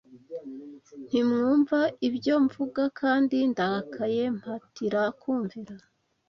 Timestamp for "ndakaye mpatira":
3.51-5.01